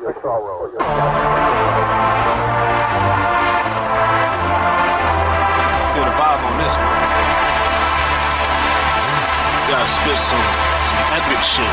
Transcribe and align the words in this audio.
Feel 0.00 0.08
the 0.08 0.16
vibe 6.16 6.40
on 6.40 6.56
this 6.56 6.72
one. 6.80 6.88
Gotta 9.68 9.90
spit 9.92 10.16
some, 10.16 10.40
some 10.88 11.04
epic 11.20 11.44
shit. 11.44 11.68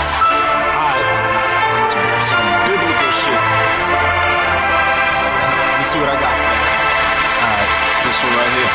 Alright. 0.76 1.08
Some, 2.28 2.44
biblical 2.68 3.12
shit. 3.16 3.40
Let 5.64 5.80
me 5.80 5.86
see 5.88 6.00
what 6.04 6.12
I 6.12 6.20
got 6.20 6.36
for 6.36 6.52
that. 6.52 6.68
Alright, 7.48 7.72
this 8.04 8.20
one 8.28 8.36
right 8.36 8.52
here. 8.60 8.72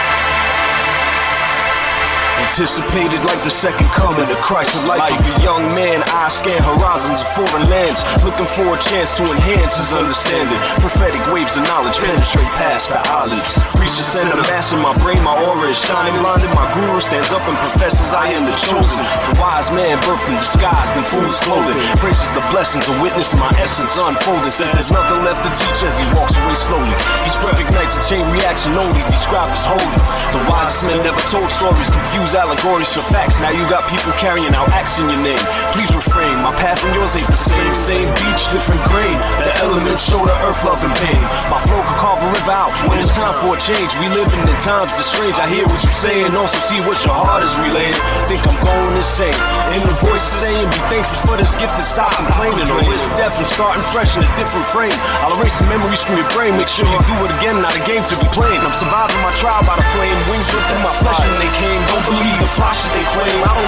Anticipated 2.48 3.22
like 3.24 3.42
the 3.44 3.50
second 3.50 3.86
coming 3.92 4.30
of 4.30 4.38
Christ. 4.38 4.72
The 4.80 4.88
life 4.88 5.12
of 5.12 5.36
a 5.36 5.40
young 5.44 5.74
man, 5.74 6.01
scan 6.32 6.62
horizons 6.64 7.20
of 7.20 7.28
foreign 7.36 7.68
lands, 7.68 8.00
looking 8.24 8.48
for 8.56 8.72
a 8.72 8.78
chance 8.80 9.16
to 9.20 9.24
enhance 9.28 9.76
his 9.76 9.92
understanding. 9.92 10.56
Prophetic 10.80 11.20
waves 11.28 11.60
of 11.60 11.68
knowledge 11.68 12.00
penetrate 12.00 12.48
past 12.56 12.88
the 12.88 12.98
eyelids. 13.12 13.60
Reach 13.76 13.92
the 14.00 14.06
center 14.06 14.36
mass 14.48 14.72
in 14.72 14.80
my 14.80 14.96
brain, 15.04 15.20
my 15.20 15.36
aura 15.36 15.68
is 15.68 15.78
shining, 15.78 16.16
blinded. 16.24 16.48
My 16.56 16.64
guru 16.72 17.00
stands 17.00 17.32
up 17.32 17.44
and 17.44 17.56
professes 17.60 18.16
I 18.16 18.32
am 18.32 18.48
the 18.48 18.56
chosen. 18.56 19.04
The 19.28 19.36
wise 19.36 19.68
man 19.74 20.00
birthed 20.08 20.24
in 20.30 20.36
disguise 20.40 20.88
in 20.96 21.02
fool's 21.04 21.36
clothing. 21.44 21.76
Praises 22.00 22.30
the 22.32 22.44
blessings 22.48 22.86
of 22.88 22.96
witness 23.02 23.34
my 23.34 23.50
essence 23.58 23.98
unfolding. 23.98 24.52
Says 24.52 24.72
there's 24.72 24.92
nothing 24.94 25.26
left 25.26 25.42
to 25.42 25.50
teach 25.58 25.82
as 25.82 25.98
he 25.98 26.06
walks 26.14 26.36
away 26.38 26.54
slowly. 26.54 26.94
Each 27.26 27.36
breath 27.42 27.58
ignites 27.58 27.98
a 27.98 28.02
chain 28.06 28.24
reaction 28.30 28.78
only 28.78 29.02
described 29.10 29.52
as 29.58 29.66
holy. 29.66 29.96
The 30.30 30.40
wisest 30.46 30.86
men 30.86 31.02
never 31.02 31.20
told 31.26 31.50
stories, 31.50 31.90
confused 31.90 32.38
allegories 32.38 32.94
for 32.94 33.02
facts. 33.10 33.42
Now 33.42 33.50
you 33.50 33.66
got 33.66 33.90
people 33.90 34.14
carrying 34.22 34.54
out 34.54 34.70
acts 34.70 35.02
in 35.02 35.10
your 35.10 35.18
name. 35.18 35.42
Please 35.74 35.90
refrain, 35.90 36.21
my 36.42 36.54
path 36.54 36.78
and 36.84 36.94
yours 36.94 37.16
ain't 37.16 37.26
the 37.26 37.38
same. 37.38 37.74
Same 37.74 38.08
beach, 38.22 38.42
different 38.52 38.82
grade. 38.90 39.18
The 39.42 39.50
elements 39.62 40.02
show 40.06 40.20
the 40.22 40.36
earth 40.46 40.62
love 40.64 40.82
and 40.82 40.94
pain. 41.02 41.22
My 41.50 41.58
flow 41.66 41.82
could 41.82 41.98
carve 41.98 42.20
a 42.22 42.28
river 42.30 42.54
out 42.54 42.72
when 42.86 42.98
it's 42.98 43.14
time 43.14 43.34
for 43.40 43.56
a 43.56 43.58
change. 43.58 43.94
We 43.98 44.08
living 44.12 44.40
in 44.42 44.48
the 44.48 44.58
times 44.60 44.94
that's 44.94 45.10
strange. 45.10 45.38
I 45.38 45.46
hear 45.46 45.64
what 45.64 45.80
you're 45.82 46.00
saying, 46.02 46.34
also 46.34 46.58
see 46.62 46.80
what 46.82 46.98
your 47.06 47.14
heart 47.14 47.46
is 47.46 47.54
relaying. 47.58 47.94
Think 48.26 48.42
I'm 48.46 48.58
going 48.62 48.94
insane. 48.98 49.36
And 49.70 49.82
the 49.82 49.96
voice 50.02 50.22
is 50.22 50.36
saying, 50.42 50.66
be 50.68 50.80
thankful 50.90 51.18
for 51.26 51.36
this 51.38 51.54
gift 51.56 51.74
and 51.78 51.86
stop 51.86 52.12
complaining. 52.18 52.66
Or 52.72 52.82
it's 52.90 53.06
death 53.14 53.38
and 53.38 53.46
starting 53.46 53.82
fresh 53.94 54.16
in 54.18 54.22
a 54.22 54.32
different 54.34 54.66
frame. 54.70 54.94
I'll 55.22 55.34
erase 55.38 55.56
the 55.58 55.66
memories 55.70 56.02
from 56.02 56.18
your 56.18 56.28
brain. 56.34 56.58
Make 56.58 56.68
sure 56.68 56.84
you 56.86 57.00
do 57.06 57.16
it 57.24 57.32
again, 57.38 57.62
not 57.62 57.74
a 57.74 57.82
game 57.86 58.04
to 58.10 58.16
be 58.18 58.28
played. 58.34 58.58
I'm 58.58 58.74
surviving 58.76 59.18
my 59.22 59.32
trial 59.38 59.62
by 59.62 59.78
the 59.78 59.86
flame. 59.94 60.16
Wings 60.26 60.48
ripped 60.50 60.66
through 60.66 60.84
my 60.84 60.94
flesh 61.02 61.18
when 61.22 61.38
they 61.38 61.52
came. 61.58 61.80
Don't 61.90 62.06
believe 62.06 62.36
the 62.38 62.50
flash 62.58 62.78
that 62.82 62.92
they 62.94 63.06
claim. 63.14 63.36
I 63.46 63.52
don't 63.54 63.61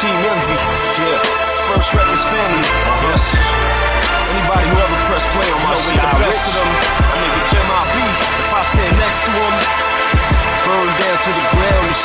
Team 0.00 0.08
Envy. 0.08 0.54
Yeah, 0.54 1.20
First 1.68 1.92
Records 1.92 2.24
family. 2.24 2.62
Yes. 3.02 3.69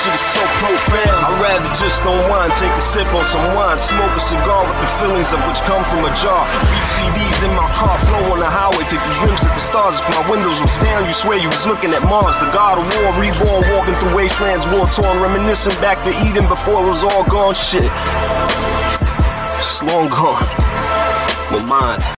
Shit 0.03 0.15
is 0.15 0.25
so 0.35 0.43
profound. 0.59 1.19
I'd 1.25 1.41
rather 1.41 1.71
just 1.75 2.03
unwind, 2.03 2.51
take 2.59 2.71
a 2.71 2.83
sip 2.83 3.07
on 3.15 3.25
some 3.25 3.43
wine, 3.55 3.77
smoke 3.77 4.11
a 4.11 4.19
cigar 4.19 4.63
with 4.67 4.79
the 4.79 4.89
feelings 4.99 5.31
of 5.33 5.39
which 5.47 5.59
come 5.63 5.83
from 5.87 6.05
a 6.05 6.11
jar. 6.15 6.43
Beat 6.69 6.87
CDs 6.95 7.39
in 7.43 7.51
my 7.55 7.67
car, 7.71 7.95
flow 8.07 8.33
on 8.33 8.39
the 8.39 8.49
highway, 8.49 8.83
take 8.85 9.01
a 9.01 9.13
glimpse 9.23 9.45
at 9.47 9.55
the 9.55 9.63
stars. 9.63 9.99
If 9.99 10.07
my 10.11 10.23
windows 10.29 10.61
was 10.61 10.75
down, 10.83 11.07
you 11.07 11.13
swear 11.13 11.37
you 11.37 11.49
was 11.49 11.65
looking 11.65 11.91
at 11.91 12.03
Mars. 12.03 12.37
The 12.37 12.51
god 12.51 12.77
of 12.79 12.85
war, 12.85 13.09
reborn, 13.17 13.63
walking 13.73 13.95
through 13.97 14.15
wastelands, 14.15 14.67
war 14.67 14.85
torn, 14.87 15.17
reminiscing 15.19 15.75
back 15.81 16.03
to 16.05 16.11
Eden 16.27 16.47
before 16.47 16.83
it 16.83 16.87
was 16.87 17.03
all 17.03 17.25
gone. 17.25 17.55
Shit, 17.55 17.89
it's 19.57 19.81
long 19.81 20.09
gone. 20.09 20.45
My 21.51 21.61
mind. 21.65 22.05